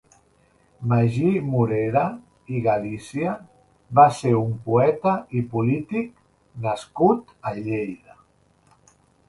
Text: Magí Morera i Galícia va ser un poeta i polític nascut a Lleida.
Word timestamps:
Magí 0.93 1.33
Morera 1.49 2.05
i 2.55 2.61
Galícia 2.69 3.35
va 4.01 4.07
ser 4.21 4.33
un 4.41 4.57
poeta 4.71 5.15
i 5.43 5.45
polític 5.55 6.11
nascut 6.67 7.33
a 7.53 7.57
Lleida. 7.63 8.21